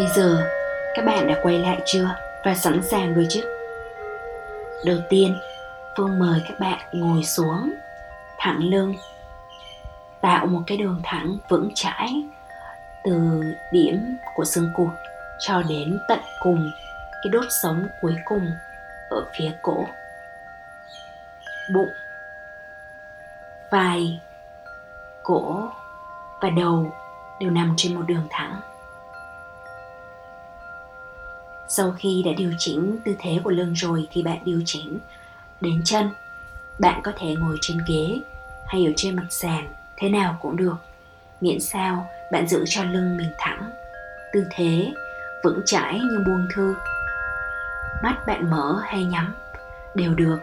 bây 0.00 0.08
giờ, 0.08 0.46
các 0.94 1.04
bạn 1.04 1.26
đã 1.28 1.40
quay 1.42 1.58
lại 1.58 1.80
chưa? 1.84 2.08
Và 2.44 2.54
sẵn 2.54 2.82
sàng 2.82 3.14
rồi 3.14 3.26
chứ? 3.30 3.40
Đầu 4.84 4.96
tiên 5.08 5.38
phương 5.96 6.18
mời 6.18 6.42
các 6.48 6.60
bạn 6.60 6.78
ngồi 6.92 7.24
xuống, 7.24 7.72
thẳng 8.38 8.58
lưng. 8.58 8.94
Tạo 10.20 10.46
một 10.46 10.60
cái 10.66 10.78
đường 10.78 11.00
thẳng 11.04 11.36
vững 11.48 11.70
chãi 11.74 12.24
từ 13.04 13.42
điểm 13.72 14.16
của 14.34 14.44
xương 14.44 14.70
cụt 14.76 14.88
cho 15.38 15.62
đến 15.62 15.98
tận 16.08 16.20
cùng 16.42 16.70
cái 17.22 17.30
đốt 17.32 17.44
sống 17.62 17.86
cuối 18.02 18.16
cùng 18.24 18.50
ở 19.10 19.24
phía 19.38 19.52
cổ. 19.62 19.86
Bụng, 21.74 21.92
vai, 23.70 24.20
cổ 25.22 25.68
và 26.40 26.50
đầu 26.50 26.92
đều 27.40 27.50
nằm 27.50 27.74
trên 27.76 27.94
một 27.94 28.02
đường 28.06 28.26
thẳng 28.30 28.60
sau 31.72 31.92
khi 31.98 32.22
đã 32.26 32.32
điều 32.36 32.52
chỉnh 32.58 32.98
tư 33.04 33.14
thế 33.18 33.40
của 33.44 33.50
lưng 33.50 33.72
rồi 33.72 34.08
thì 34.12 34.22
bạn 34.22 34.38
điều 34.44 34.60
chỉnh. 34.64 34.98
Đến 35.60 35.82
chân, 35.84 36.10
bạn 36.78 37.00
có 37.02 37.12
thể 37.18 37.34
ngồi 37.38 37.56
trên 37.60 37.78
ghế 37.88 38.20
hay 38.66 38.86
ở 38.86 38.92
trên 38.96 39.16
mặt 39.16 39.26
sàn, 39.30 39.68
thế 39.96 40.08
nào 40.08 40.36
cũng 40.40 40.56
được. 40.56 40.76
Miễn 41.40 41.60
sao 41.60 42.06
bạn 42.32 42.48
giữ 42.48 42.64
cho 42.68 42.84
lưng 42.84 43.16
mình 43.16 43.30
thẳng, 43.38 43.70
tư 44.32 44.44
thế 44.50 44.92
vững 45.44 45.60
chãi 45.66 45.94
như 45.94 46.18
buông 46.26 46.48
thư. 46.54 46.74
Mắt 48.02 48.16
bạn 48.26 48.50
mở 48.50 48.80
hay 48.84 49.04
nhắm, 49.04 49.34
đều 49.94 50.14
được. 50.14 50.38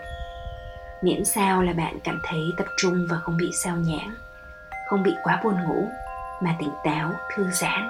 Miễn 1.01 1.25
sao 1.25 1.63
là 1.63 1.73
bạn 1.73 1.99
cảm 2.03 2.19
thấy 2.23 2.53
tập 2.57 2.67
trung 2.77 3.07
và 3.09 3.17
không 3.17 3.37
bị 3.37 3.51
sao 3.53 3.75
nhãng, 3.75 4.13
không 4.89 5.03
bị 5.03 5.11
quá 5.23 5.41
buồn 5.43 5.63
ngủ 5.63 5.89
mà 6.41 6.55
tỉnh 6.59 6.71
táo, 6.83 7.11
thư 7.35 7.47
giãn. 7.51 7.89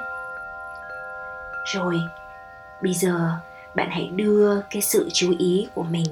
Rồi 1.73 2.01
bây 2.81 2.93
giờ, 2.93 3.31
bạn 3.75 3.89
hãy 3.91 4.09
đưa 4.15 4.61
cái 4.61 4.81
sự 4.81 5.09
chú 5.13 5.35
ý 5.39 5.67
của 5.75 5.83
mình 5.83 6.05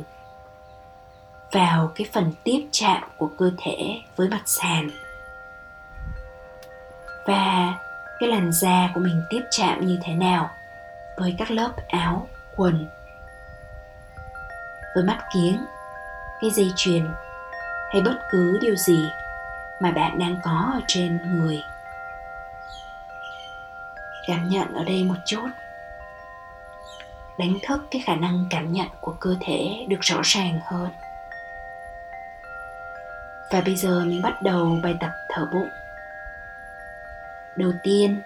vào 1.51 1.91
cái 1.95 2.07
phần 2.13 2.33
tiếp 2.43 2.67
chạm 2.71 3.03
của 3.17 3.29
cơ 3.37 3.51
thể 3.57 4.01
với 4.15 4.29
mặt 4.29 4.41
sàn. 4.45 4.89
Và 7.25 7.73
cái 8.19 8.29
làn 8.29 8.51
da 8.51 8.89
của 8.93 8.99
mình 8.99 9.21
tiếp 9.29 9.41
chạm 9.51 9.87
như 9.87 9.99
thế 10.03 10.13
nào 10.13 10.49
với 11.17 11.35
các 11.37 11.51
lớp 11.51 11.71
áo, 11.87 12.27
quần, 12.55 12.87
với 14.95 15.03
mắt 15.03 15.17
kiếng, 15.33 15.65
cái 16.41 16.51
dây 16.51 16.71
chuyền 16.75 17.07
hay 17.91 18.01
bất 18.01 18.15
cứ 18.31 18.57
điều 18.61 18.75
gì 18.75 19.05
mà 19.79 19.91
bạn 19.91 20.19
đang 20.19 20.37
có 20.43 20.71
ở 20.73 20.81
trên 20.87 21.19
người. 21.35 21.63
Cảm 24.27 24.49
nhận 24.49 24.73
ở 24.73 24.83
đây 24.83 25.03
một 25.03 25.15
chút 25.25 25.47
đánh 27.37 27.59
thức 27.63 27.87
cái 27.91 28.01
khả 28.05 28.15
năng 28.15 28.45
cảm 28.49 28.71
nhận 28.71 28.87
của 29.01 29.15
cơ 29.19 29.35
thể 29.41 29.85
được 29.89 30.01
rõ 30.01 30.21
ràng 30.23 30.59
hơn. 30.65 30.89
Và 33.51 33.61
bây 33.61 33.75
giờ 33.75 34.03
mình 34.05 34.21
bắt 34.21 34.41
đầu 34.41 34.79
bài 34.83 34.95
tập 34.99 35.11
thở 35.29 35.47
bụng. 35.53 35.69
Đầu 37.55 37.71
tiên, 37.83 38.21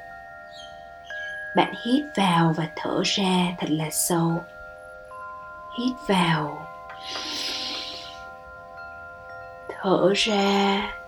bạn 1.55 1.73
hít 1.85 2.05
vào 2.15 2.53
và 2.57 2.67
thở 2.75 3.01
ra 3.05 3.55
thật 3.57 3.67
là 3.69 3.89
sâu. 3.91 4.43
Hít 5.79 5.93
vào. 6.07 6.67
Thở 9.69 10.13
ra. 10.15 10.98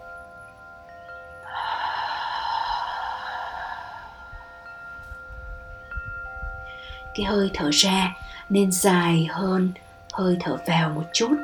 Cái 7.21 7.29
hơi 7.29 7.49
thở 7.53 7.69
ra 7.71 8.13
nên 8.49 8.71
dài 8.71 9.27
hơn, 9.31 9.71
hơi 10.13 10.37
thở 10.39 10.57
vào 10.67 10.89
một 10.89 11.03
chút. 11.13 11.35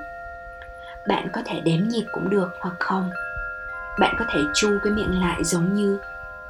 Bạn 1.08 1.28
có 1.34 1.42
thể 1.46 1.60
đếm 1.60 1.88
nhịp 1.88 2.06
cũng 2.12 2.30
được, 2.30 2.50
hoặc 2.62 2.76
không? 2.80 3.10
Bạn 4.00 4.16
có 4.20 4.26
thể 4.30 4.40
chu 4.54 4.70
cái 4.84 4.94
miệng 4.94 5.22
lại 5.22 5.44
giống 5.44 5.76
như 5.76 6.00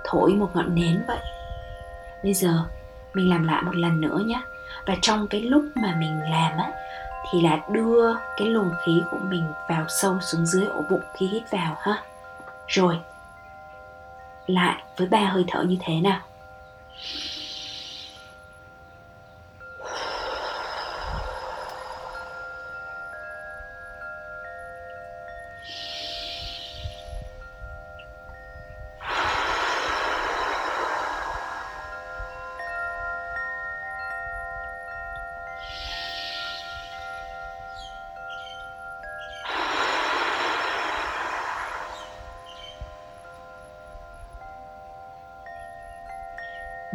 thổi 0.03 0.33
một 0.33 0.49
ngọn 0.53 0.75
nến 0.75 1.03
vậy. 1.07 1.19
Bây 2.23 2.33
giờ, 2.33 2.63
mình 3.13 3.29
làm 3.29 3.47
lại 3.47 3.61
một 3.61 3.75
lần 3.75 4.01
nữa 4.01 4.19
nhé. 4.25 4.41
Và 4.85 4.95
trong 5.01 5.27
cái 5.27 5.41
lúc 5.41 5.63
mà 5.75 5.95
mình 5.99 6.21
làm 6.31 6.57
á, 6.57 6.71
thì 7.31 7.41
là 7.41 7.59
đưa 7.71 8.13
cái 8.38 8.47
luồng 8.47 8.71
khí 8.85 9.01
của 9.11 9.19
mình 9.23 9.44
vào 9.69 9.85
sâu 9.88 10.19
xuống 10.21 10.45
dưới 10.45 10.65
ổ 10.65 10.81
bụng 10.89 11.03
khi 11.17 11.27
hít 11.27 11.44
vào 11.51 11.77
ha. 11.79 12.03
Rồi, 12.67 12.99
lại 14.47 14.83
với 14.97 15.07
ba 15.07 15.19
hơi 15.19 15.45
thở 15.47 15.63
như 15.63 15.77
thế 15.79 16.01
nào? 16.01 16.19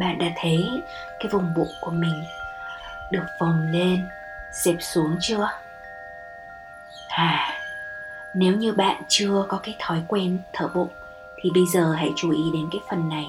Bạn 0.03 0.17
đã 0.17 0.27
thấy 0.35 0.81
cái 1.19 1.29
vùng 1.31 1.53
bụng 1.53 1.71
của 1.81 1.91
mình 1.91 2.23
được 3.11 3.25
phồng 3.39 3.71
lên 3.71 4.05
dẹp 4.63 4.75
xuống 4.79 5.17
chưa? 5.21 5.49
À 7.09 7.59
nếu 8.33 8.53
như 8.53 8.73
bạn 8.73 9.03
chưa 9.07 9.45
có 9.47 9.59
cái 9.63 9.75
thói 9.79 10.03
quen 10.07 10.37
thở 10.53 10.67
bụng, 10.67 10.89
thì 11.41 11.49
bây 11.53 11.63
giờ 11.73 11.91
hãy 11.91 12.11
chú 12.15 12.31
ý 12.31 12.43
đến 12.53 12.69
cái 12.71 12.81
phần 12.89 13.09
này. 13.09 13.25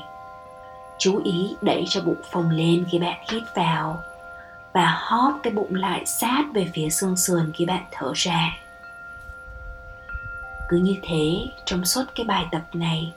Chú 0.99 1.21
ý 1.25 1.57
đẩy 1.63 1.85
cho 1.89 2.01
bụng 2.01 2.23
phồng 2.31 2.51
lên 2.51 2.87
khi 2.91 2.99
bạn 2.99 3.25
hít 3.31 3.43
vào 3.55 4.03
và 4.73 4.99
hóp 5.01 5.41
cái 5.43 5.53
bụng 5.53 5.75
lại 5.75 6.07
sát 6.07 6.45
về 6.55 6.71
phía 6.75 6.91
xương 6.91 7.17
sườn 7.17 7.53
khi 7.55 7.65
bạn 7.67 7.85
thở 7.91 8.13
ra. 8.15 8.57
Cứ 10.69 10.77
như 10.77 10.97
thế, 11.03 11.47
trong 11.65 11.85
suốt 11.85 12.05
cái 12.15 12.27
bài 12.27 12.47
tập 12.51 12.63
này 12.73 13.13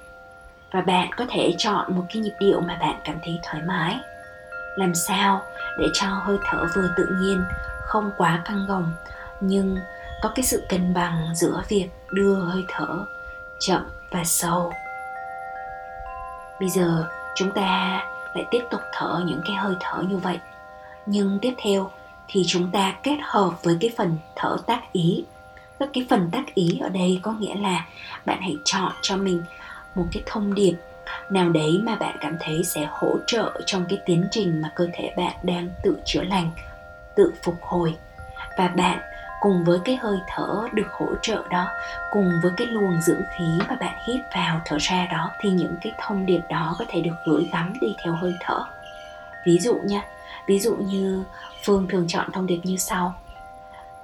và 0.72 0.82
bạn 0.82 1.10
có 1.18 1.26
thể 1.30 1.56
chọn 1.58 1.96
một 1.96 2.04
cái 2.14 2.22
nhịp 2.22 2.34
điệu 2.40 2.62
mà 2.62 2.76
bạn 2.76 3.02
cảm 3.04 3.16
thấy 3.24 3.40
thoải 3.44 3.64
mái. 3.68 3.98
Làm 4.78 4.96
sao 4.96 5.42
để 5.80 5.86
cho 5.94 6.08
hơi 6.08 6.38
thở 6.46 6.66
vừa 6.76 6.88
tự 6.98 7.06
nhiên, 7.20 7.44
không 7.82 8.12
quá 8.18 8.42
căng 8.46 8.66
gồng, 8.68 8.94
nhưng 9.40 9.78
có 10.22 10.30
cái 10.36 10.44
sự 10.44 10.66
cân 10.70 10.94
bằng 10.94 11.28
giữa 11.36 11.64
việc 11.70 11.90
đưa 12.12 12.36
hơi 12.36 12.66
thở 12.68 13.06
chậm 13.60 13.82
và 14.12 14.24
sâu. 14.24 14.74
Bây 16.60 16.70
giờ 16.70 17.08
chúng 17.36 17.52
ta 17.52 18.04
lại 18.34 18.46
tiếp 18.52 18.64
tục 18.72 18.82
thở 18.94 19.22
những 19.26 19.42
cái 19.46 19.56
hơi 19.56 19.76
thở 19.80 20.02
như 20.02 20.18
vậy. 20.18 20.40
Nhưng 21.06 21.40
tiếp 21.42 21.54
theo 21.58 21.92
thì 22.28 22.44
chúng 22.48 22.72
ta 22.72 22.94
kết 23.04 23.18
hợp 23.22 23.64
với 23.64 23.78
cái 23.82 23.92
phần 23.98 24.18
thở 24.36 24.58
tác 24.66 24.94
ý. 24.94 25.26
Cái 25.94 26.06
phần 26.10 26.30
tác 26.32 26.54
ý 26.54 26.80
ở 26.82 26.90
đây 26.90 27.20
có 27.24 27.32
nghĩa 27.32 27.56
là 27.56 27.86
bạn 28.26 28.38
hãy 28.42 28.56
chọn 28.66 28.92
cho 29.02 29.18
mình 29.18 29.44
một 29.98 30.06
cái 30.12 30.24
thông 30.26 30.54
điệp 30.54 30.74
nào 31.30 31.50
đấy 31.50 31.80
mà 31.84 31.96
bạn 31.96 32.18
cảm 32.22 32.38
thấy 32.40 32.64
sẽ 32.64 32.88
hỗ 32.92 33.18
trợ 33.28 33.62
trong 33.66 33.86
cái 33.90 34.00
tiến 34.06 34.28
trình 34.32 34.62
mà 34.62 34.72
cơ 34.76 34.88
thể 34.94 35.14
bạn 35.18 35.34
đang 35.44 35.70
tự 35.84 35.98
chữa 36.06 36.24
lành, 36.24 36.52
tự 37.16 37.34
phục 37.44 37.56
hồi. 37.62 37.96
Và 38.58 38.68
bạn 38.68 39.00
cùng 39.42 39.64
với 39.64 39.80
cái 39.86 39.96
hơi 39.96 40.18
thở 40.28 40.68
được 40.74 40.88
hỗ 40.92 41.08
trợ 41.22 41.44
đó, 41.50 41.68
cùng 42.12 42.32
với 42.44 42.52
cái 42.58 42.68
luồng 42.68 43.02
dưỡng 43.02 43.22
khí 43.38 43.46
mà 43.70 43.76
bạn 43.76 43.98
hít 44.08 44.22
vào 44.36 44.62
thở 44.66 44.78
ra 44.80 45.08
đó, 45.12 45.32
thì 45.40 45.50
những 45.50 45.76
cái 45.82 45.94
thông 46.00 46.26
điệp 46.26 46.42
đó 46.50 46.76
có 46.80 46.86
thể 46.88 47.02
được 47.02 47.16
gửi 47.26 47.50
gắm 47.54 47.74
đi 47.82 47.88
theo 48.04 48.16
hơi 48.16 48.34
thở. 48.42 48.60
Ví 49.46 49.60
dụ 49.60 49.76
nha, 49.84 50.02
ví 50.48 50.60
dụ 50.60 50.76
như 50.76 51.24
phương 51.64 51.88
thường 51.88 52.06
chọn 52.08 52.32
thông 52.32 52.48
điệp 52.48 52.60
như 52.64 52.78
sau. 52.78 53.14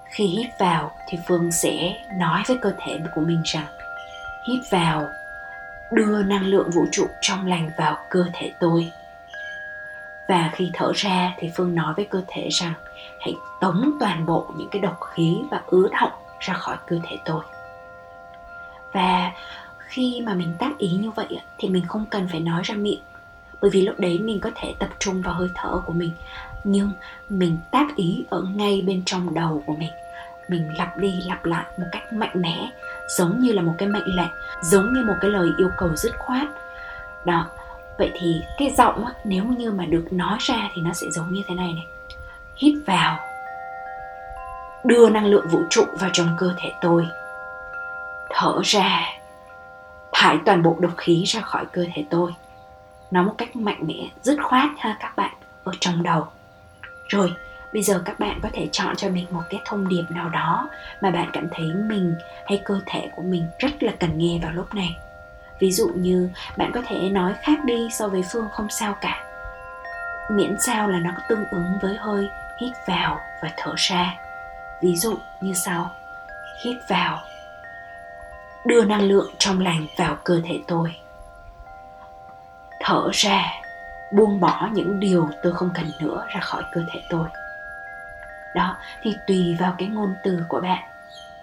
Khi 0.10 0.28
hít 0.28 0.48
vào 0.60 0.92
thì 1.08 1.18
phương 1.28 1.52
sẽ 1.52 2.04
nói 2.20 2.44
với 2.48 2.58
cơ 2.62 2.74
thể 2.80 3.00
của 3.16 3.22
mình 3.22 3.42
rằng, 3.46 3.66
hít 4.48 4.60
vào 4.72 5.08
đưa 5.94 6.24
năng 6.24 6.46
lượng 6.46 6.70
vũ 6.70 6.86
trụ 6.92 7.08
trong 7.22 7.48
lành 7.48 7.70
vào 7.78 7.98
cơ 8.10 8.26
thể 8.34 8.52
tôi. 8.60 8.92
Và 10.28 10.52
khi 10.54 10.70
thở 10.74 10.92
ra 10.96 11.34
thì 11.38 11.50
phương 11.56 11.76
nói 11.76 11.94
với 11.94 12.06
cơ 12.06 12.22
thể 12.28 12.50
rằng, 12.52 12.74
hãy 13.20 13.36
tống 13.62 13.98
toàn 14.00 14.26
bộ 14.26 14.52
những 14.58 14.70
cái 14.72 14.82
độc 14.82 15.00
khí 15.14 15.38
và 15.52 15.62
ứ 15.66 15.90
động 16.02 16.12
ra 16.40 16.54
khỏi 16.54 16.78
cơ 16.88 17.00
thể 17.04 17.18
tôi. 17.26 17.44
Và 18.94 19.32
khi 19.78 20.22
mà 20.26 20.34
mình 20.34 20.56
tác 20.60 20.78
ý 20.78 20.90
như 20.90 21.12
vậy 21.12 21.40
thì 21.58 21.70
mình 21.70 21.86
không 21.88 22.06
cần 22.06 22.28
phải 22.32 22.40
nói 22.40 22.62
ra 22.64 22.76
miệng, 22.76 23.02
bởi 23.62 23.72
vì 23.72 23.82
lúc 23.82 24.00
đấy 24.00 24.20
mình 24.20 24.40
có 24.40 24.50
thể 24.56 24.76
tập 24.80 24.90
trung 25.00 25.22
vào 25.22 25.34
hơi 25.34 25.50
thở 25.56 25.82
của 25.86 25.94
mình. 25.94 26.12
Nhưng 26.64 26.92
mình 27.30 27.58
tác 27.72 27.96
ý 27.96 28.26
ở 28.30 28.42
ngay 28.56 28.84
bên 28.88 29.02
trong 29.06 29.34
đầu 29.34 29.64
của 29.66 29.74
mình 29.74 29.92
mình 30.48 30.78
lặp 30.78 30.98
đi 30.98 31.14
lặp 31.26 31.46
lại 31.46 31.66
một 31.78 31.86
cách 31.92 32.14
mạnh 32.14 32.42
mẽ 32.42 32.70
giống 33.08 33.40
như 33.40 33.52
là 33.52 33.62
một 33.62 33.74
cái 33.78 33.90
mệnh 33.90 34.16
lệnh 34.16 34.32
giống 34.62 34.94
như 34.94 35.04
một 35.04 35.16
cái 35.22 35.32
lời 35.32 35.50
yêu 35.58 35.70
cầu 35.78 35.96
dứt 35.96 36.12
khoát. 36.18 36.48
Đó 37.26 37.46
vậy 37.98 38.12
thì 38.14 38.42
cái 38.58 38.70
giọng 38.78 39.06
á, 39.06 39.12
nếu 39.24 39.44
như 39.44 39.72
mà 39.72 39.86
được 39.86 40.06
nói 40.12 40.38
ra 40.40 40.70
thì 40.74 40.82
nó 40.82 40.94
sẽ 40.94 41.08
giống 41.12 41.34
như 41.34 41.42
thế 41.48 41.56
này 41.56 41.74
này. 41.74 41.88
Hít 42.56 42.74
vào 42.86 43.20
đưa 44.84 45.10
năng 45.10 45.26
lượng 45.26 45.48
vũ 45.48 45.60
trụ 45.70 45.86
vào 46.00 46.10
trong 46.14 46.28
cơ 46.38 46.54
thể 46.58 46.72
tôi. 46.82 47.08
Thở 48.30 48.60
ra 48.64 49.02
thải 50.12 50.38
toàn 50.46 50.64
bộ 50.64 50.78
độc 50.80 50.92
khí 50.98 51.24
ra 51.26 51.42
khỏi 51.42 51.66
cơ 51.72 51.86
thể 51.94 52.06
tôi. 52.10 52.36
Nó 53.12 53.24
một 53.24 53.34
cách 53.38 53.56
mạnh 53.56 53.80
mẽ 53.88 54.08
dứt 54.22 54.38
khoát 54.44 54.70
ha 54.78 54.98
các 55.00 55.16
bạn 55.16 55.34
ở 55.64 55.72
trong 55.80 56.04
đầu. 56.04 56.28
Rồi 57.08 57.34
bây 57.74 57.84
giờ 57.84 58.02
các 58.06 58.20
bạn 58.20 58.40
có 58.44 58.50
thể 58.54 58.70
chọn 58.72 58.96
cho 58.96 59.10
mình 59.10 59.26
một 59.30 59.42
cái 59.50 59.62
thông 59.66 59.88
điệp 59.88 60.04
nào 60.10 60.30
đó 60.30 60.70
mà 61.02 61.12
bạn 61.12 61.30
cảm 61.34 61.48
thấy 61.52 61.66
mình 61.66 62.16
hay 62.46 62.62
cơ 62.66 62.80
thể 62.86 63.10
của 63.16 63.22
mình 63.22 63.48
rất 63.60 63.84
là 63.84 63.92
cần 64.00 64.18
nghe 64.18 64.40
vào 64.42 64.52
lúc 64.52 64.76
này. 64.76 64.98
Ví 65.60 65.72
dụ 65.72 65.88
như 65.96 66.30
bạn 66.58 66.72
có 66.74 66.82
thể 66.88 67.10
nói 67.10 67.34
khác 67.42 67.66
đi 67.66 67.88
so 67.92 68.08
với 68.08 68.24
phương 68.32 68.48
không 68.52 68.70
sao 68.70 68.96
cả. 69.02 69.24
Miễn 70.32 70.56
sao 70.60 70.90
là 70.90 71.00
nó 71.00 71.12
có 71.16 71.24
tương 71.30 71.46
ứng 71.52 71.80
với 71.82 71.96
hơi 71.96 72.30
hít 72.62 72.74
vào 72.88 73.20
và 73.42 73.50
thở 73.58 73.74
ra. 73.78 74.16
Ví 74.82 74.96
dụ 74.96 75.18
như 75.42 75.54
sau. 75.54 75.92
Hít 76.66 76.78
vào. 76.90 77.20
Đưa 78.66 78.86
năng 78.86 79.02
lượng 79.02 79.34
trong 79.38 79.60
lành 79.60 79.86
vào 79.98 80.18
cơ 80.24 80.42
thể 80.46 80.60
tôi. 80.68 80.96
Thở 82.80 83.10
ra. 83.14 83.44
Buông 84.14 84.40
bỏ 84.40 84.70
những 84.74 85.00
điều 85.00 85.30
tôi 85.44 85.54
không 85.54 85.70
cần 85.74 85.86
nữa 86.02 86.26
ra 86.30 86.40
khỏi 86.40 86.64
cơ 86.72 86.82
thể 86.94 87.02
tôi 87.10 87.28
đó, 88.56 88.78
thì 89.02 89.16
tùy 89.28 89.58
vào 89.60 89.76
cái 89.78 89.88
ngôn 89.88 90.14
từ 90.24 90.46
của 90.48 90.62
bạn. 90.62 90.84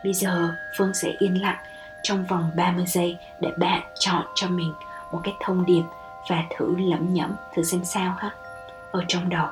Bây 0.04 0.12
giờ 0.12 0.54
phương 0.76 0.94
sẽ 0.94 1.12
yên 1.18 1.42
lặng 1.42 1.58
trong 2.02 2.24
vòng 2.24 2.50
30 2.54 2.84
giây 2.86 3.18
để 3.40 3.52
bạn 3.56 3.82
chọn 3.98 4.26
cho 4.34 4.48
mình 4.48 4.72
một 5.12 5.20
cái 5.24 5.34
thông 5.44 5.66
điệp 5.66 5.82
và 6.28 6.44
thử 6.58 6.76
lẩm 6.78 7.14
nhẩm 7.14 7.36
thử 7.54 7.62
xem 7.62 7.84
sao 7.84 8.14
ha. 8.18 8.30
Ở 8.90 9.04
trong 9.08 9.28
đầu 9.28 9.46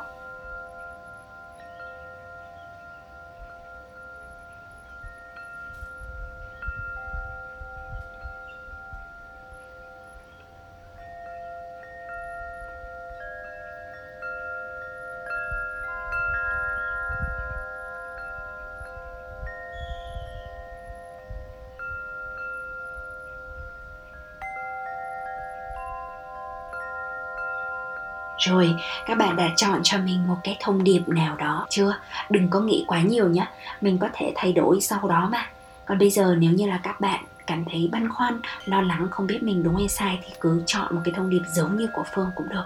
rồi, 28.39 28.75
các 29.07 29.19
bạn 29.19 29.37
đã 29.37 29.49
chọn 29.57 29.81
cho 29.83 29.99
mình 29.99 30.29
một 30.29 30.37
cái 30.45 30.57
thông 30.61 30.85
điệp 30.85 31.03
nào 31.07 31.37
đó, 31.37 31.67
chưa? 31.71 31.95
Đừng 32.31 32.51
có 32.51 32.61
nghĩ 32.61 32.85
quá 32.89 33.01
nhiều 33.01 33.29
nhé 33.29 33.47
mình 33.81 33.99
có 33.99 34.09
thể 34.13 34.33
thay 34.37 34.53
đổi 34.53 34.81
sau 34.81 35.09
đó 35.09 35.29
mà. 35.33 35.47
Còn 35.87 35.99
bây 35.99 36.11
giờ 36.11 36.35
nếu 36.39 36.53
như 36.53 36.67
là 36.67 36.81
các 36.83 37.01
bạn 37.01 37.25
cảm 37.47 37.65
thấy 37.71 37.89
băn 37.93 38.13
khoăn, 38.13 38.41
lo 38.65 38.81
lắng, 38.83 39.09
không 39.11 39.27
biết 39.27 39.43
mình 39.43 39.63
đúng 39.63 39.77
hay 39.77 39.89
sai 39.89 40.19
thì 40.23 40.35
cứ 40.41 40.63
chọn 40.67 40.95
một 40.95 41.01
cái 41.05 41.15
thông 41.17 41.31
điệp 41.31 41.43
giống 41.55 41.77
như 41.77 41.89
của 41.95 42.05
phương 42.15 42.31
cũng 42.35 42.49
được. 42.49 42.65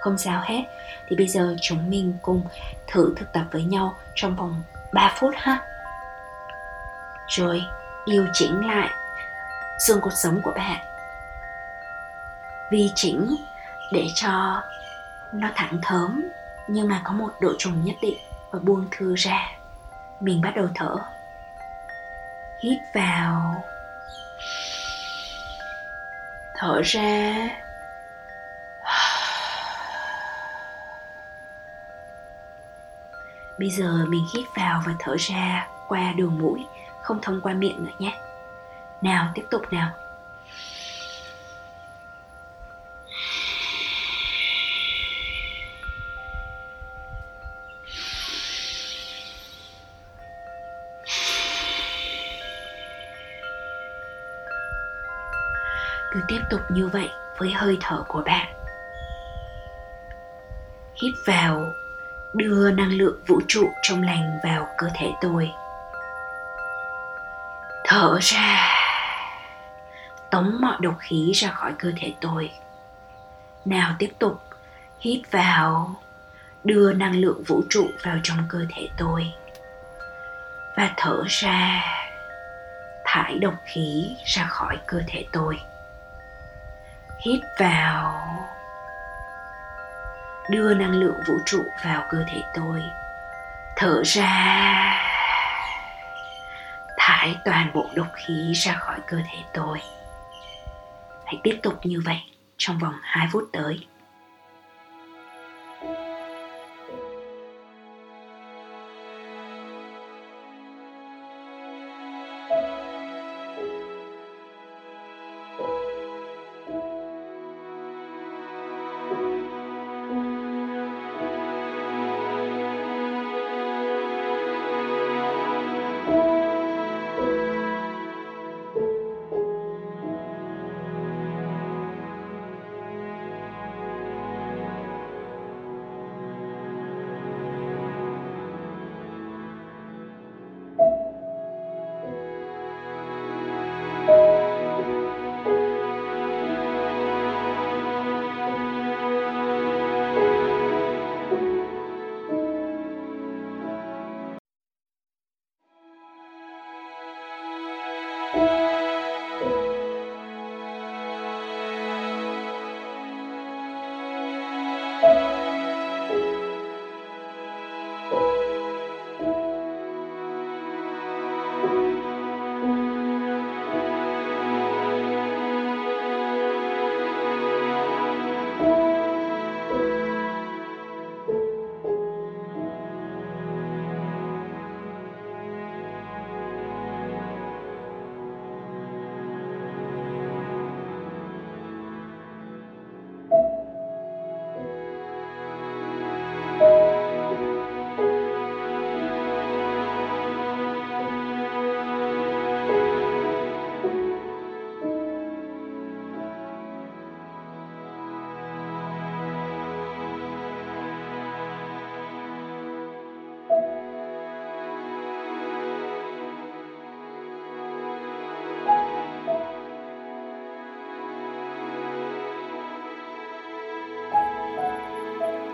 Không 0.00 0.18
sao 0.18 0.42
hết. 0.44 0.62
Thì 1.08 1.16
bây 1.16 1.26
giờ 1.26 1.56
chúng 1.62 1.90
mình 1.90 2.14
cùng 2.22 2.42
thử 2.86 3.14
thực 3.16 3.32
tập 3.32 3.44
với 3.52 3.62
nhau 3.62 3.96
trong 4.14 4.36
vòng 4.36 4.62
3 4.92 5.14
phút 5.16 5.34
ha. 5.36 5.58
Rồi 7.28 7.62
điều 8.06 8.26
chỉnh 8.32 8.66
lại 8.66 8.88
xương 9.86 10.00
cột 10.00 10.12
sống 10.22 10.40
của 10.42 10.52
bạn. 10.56 10.78
Vi 12.70 12.90
chỉnh 12.94 13.36
để 13.92 14.06
cho 14.14 14.62
nó 15.34 15.48
thẳng 15.54 15.78
thớm, 15.82 16.24
nhưng 16.68 16.88
mà 16.88 17.00
có 17.04 17.12
một 17.12 17.32
độ 17.40 17.52
trùng 17.58 17.84
nhất 17.84 17.96
định 18.02 18.18
và 18.50 18.58
buông 18.58 18.86
thư 18.90 19.14
ra. 19.14 19.50
Mình 20.20 20.40
bắt 20.40 20.52
đầu 20.56 20.68
thở. 20.74 20.96
Hít 22.62 22.78
vào. 22.94 23.64
Thở 26.56 26.82
ra. 26.84 27.34
Bây 33.58 33.70
giờ 33.70 34.04
mình 34.08 34.26
hít 34.34 34.46
vào 34.56 34.82
và 34.86 34.92
thở 34.98 35.16
ra 35.18 35.68
qua 35.88 36.12
đường 36.16 36.38
mũi, 36.38 36.66
không 37.02 37.18
thông 37.22 37.40
qua 37.40 37.52
miệng 37.52 37.84
nữa 37.84 37.92
nhé. 37.98 38.18
Nào, 39.02 39.28
tiếp 39.34 39.44
tục 39.50 39.62
nào. 39.70 39.90
Cứ 56.14 56.20
tiếp 56.28 56.40
tục 56.50 56.60
như 56.70 56.88
vậy 56.88 57.10
với 57.38 57.52
hơi 57.52 57.78
thở 57.80 58.04
của 58.08 58.22
bạn. 58.26 58.46
Hít 61.02 61.14
vào, 61.26 61.72
đưa 62.34 62.70
năng 62.70 62.92
lượng 62.92 63.20
vũ 63.26 63.40
trụ 63.48 63.68
trong 63.82 64.02
lành 64.02 64.38
vào 64.44 64.66
cơ 64.78 64.88
thể 64.94 65.12
tôi. 65.20 65.50
Thở 67.84 68.18
ra, 68.20 68.70
tống 70.30 70.56
mọi 70.60 70.76
độc 70.80 70.94
khí 70.98 71.32
ra 71.34 71.50
khỏi 71.50 71.72
cơ 71.78 71.92
thể 71.96 72.14
tôi. 72.20 72.50
Nào 73.64 73.94
tiếp 73.98 74.10
tục, 74.18 74.42
hít 75.00 75.20
vào, 75.30 75.94
đưa 76.64 76.92
năng 76.92 77.16
lượng 77.20 77.42
vũ 77.46 77.62
trụ 77.70 77.86
vào 78.04 78.16
trong 78.22 78.38
cơ 78.48 78.58
thể 78.74 78.88
tôi. 78.98 79.32
Và 80.76 80.90
thở 80.96 81.22
ra, 81.28 81.84
thải 83.04 83.38
độc 83.38 83.54
khí 83.66 84.16
ra 84.24 84.44
khỏi 84.44 84.78
cơ 84.86 85.02
thể 85.08 85.26
tôi 85.32 85.60
hít 87.24 87.40
vào. 87.58 88.20
Đưa 90.50 90.74
năng 90.74 90.90
lượng 90.90 91.20
vũ 91.26 91.34
trụ 91.46 91.62
vào 91.84 92.06
cơ 92.10 92.24
thể 92.28 92.42
tôi. 92.54 92.82
Thở 93.76 94.02
ra. 94.04 95.00
Thải 96.98 97.36
toàn 97.44 97.70
bộ 97.74 97.90
độc 97.94 98.06
khí 98.14 98.52
ra 98.54 98.72
khỏi 98.72 98.98
cơ 99.06 99.16
thể 99.16 99.38
tôi. 99.54 99.78
Hãy 101.24 101.40
tiếp 101.42 101.58
tục 101.62 101.74
như 101.82 102.00
vậy 102.04 102.20
trong 102.56 102.78
vòng 102.78 102.94
2 103.02 103.28
phút 103.32 103.48
tới. 103.52 103.86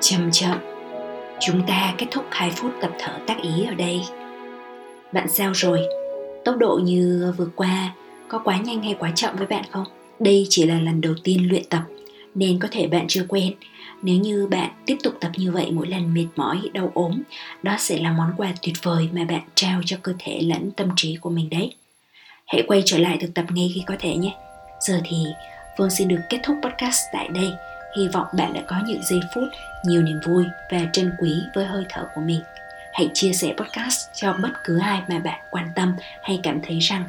Chậm 0.00 0.30
chậm, 0.32 0.58
chúng 1.40 1.66
ta 1.66 1.94
kết 1.98 2.06
thúc 2.10 2.24
2 2.30 2.50
phút 2.50 2.72
tập 2.80 2.90
thở 2.98 3.12
tác 3.26 3.42
ý 3.42 3.64
ở 3.66 3.74
đây. 3.74 4.00
Bạn 5.12 5.28
sao 5.28 5.52
rồi? 5.54 5.80
Tốc 6.44 6.56
độ 6.56 6.80
như 6.84 7.32
vừa 7.36 7.48
qua 7.56 7.94
có 8.28 8.38
quá 8.38 8.56
nhanh 8.56 8.82
hay 8.82 8.94
quá 8.98 9.12
chậm 9.14 9.36
với 9.36 9.46
bạn 9.46 9.64
không? 9.70 9.84
Đây 10.18 10.46
chỉ 10.48 10.66
là 10.66 10.80
lần 10.80 11.00
đầu 11.00 11.14
tiên 11.24 11.48
luyện 11.48 11.64
tập, 11.64 11.82
nên 12.34 12.58
có 12.58 12.68
thể 12.70 12.86
bạn 12.86 13.04
chưa 13.08 13.24
quen 13.28 13.52
nếu 14.02 14.16
như 14.16 14.46
bạn 14.50 14.70
tiếp 14.86 14.96
tục 15.02 15.14
tập 15.20 15.30
như 15.36 15.52
vậy 15.52 15.70
mỗi 15.70 15.86
lần 15.86 16.14
mệt 16.14 16.26
mỏi, 16.36 16.60
đau 16.72 16.92
ốm, 16.94 17.22
đó 17.62 17.76
sẽ 17.78 17.98
là 17.98 18.12
món 18.12 18.32
quà 18.36 18.52
tuyệt 18.62 18.74
vời 18.82 19.08
mà 19.12 19.24
bạn 19.24 19.42
trao 19.54 19.80
cho 19.84 19.96
cơ 20.02 20.12
thể 20.18 20.40
lẫn 20.40 20.70
tâm 20.70 20.88
trí 20.96 21.16
của 21.16 21.30
mình 21.30 21.50
đấy. 21.50 21.74
Hãy 22.46 22.62
quay 22.66 22.82
trở 22.86 22.98
lại 22.98 23.18
thực 23.20 23.34
tập 23.34 23.44
ngay 23.50 23.72
khi 23.74 23.82
có 23.86 23.94
thể 23.98 24.16
nhé. 24.16 24.34
Giờ 24.80 25.00
thì 25.04 25.16
phương 25.78 25.90
xin 25.90 26.08
được 26.08 26.20
kết 26.28 26.40
thúc 26.42 26.56
podcast 26.62 27.00
tại 27.12 27.28
đây 27.28 27.50
hy 27.96 28.08
vọng 28.08 28.26
bạn 28.32 28.52
đã 28.52 28.60
có 28.66 28.76
những 28.86 29.02
giây 29.02 29.20
phút, 29.34 29.44
nhiều 29.84 30.02
niềm 30.02 30.20
vui 30.24 30.44
và 30.70 30.78
trân 30.92 31.12
quý 31.18 31.42
với 31.54 31.64
hơi 31.64 31.84
thở 31.88 32.08
của 32.14 32.20
mình. 32.20 32.40
Hãy 32.92 33.10
chia 33.14 33.32
sẻ 33.32 33.54
podcast 33.56 34.08
cho 34.14 34.32
bất 34.32 34.50
cứ 34.64 34.78
ai 34.78 35.02
mà 35.08 35.18
bạn 35.18 35.40
quan 35.50 35.68
tâm 35.74 35.96
hay 36.22 36.40
cảm 36.42 36.60
thấy 36.62 36.78
rằng 36.78 37.04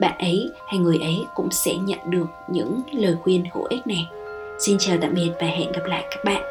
bạn 0.00 0.18
ấy 0.18 0.50
hay 0.68 0.78
người 0.78 0.98
ấy 1.02 1.16
cũng 1.34 1.48
sẽ 1.50 1.74
nhận 1.74 1.98
được 2.10 2.26
những 2.48 2.82
lời 2.92 3.14
khuyên 3.22 3.44
hữu 3.54 3.64
ích 3.64 3.86
này. 3.86 4.06
Xin 4.66 4.76
chào 4.78 4.96
tạm 5.00 5.14
biệt 5.14 5.30
và 5.40 5.46
hẹn 5.46 5.72
gặp 5.72 5.84
lại 5.84 6.04
các 6.10 6.24
bạn. 6.24 6.42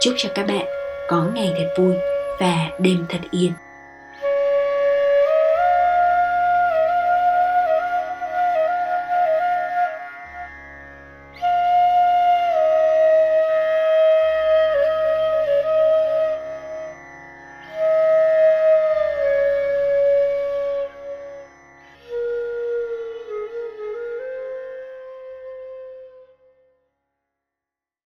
Chúc 0.00 0.14
cho 0.16 0.28
các 0.34 0.46
bạn 0.46 0.66
có 1.08 1.24
ngày 1.34 1.52
thật 1.58 1.68
vui 1.78 1.94
và 2.40 2.70
đêm 2.78 3.06
thật 3.08 3.20
yên. 3.30 3.52